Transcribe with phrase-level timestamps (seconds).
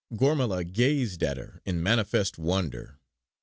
[0.11, 2.97] Gormala gazed at her in manifest wonder.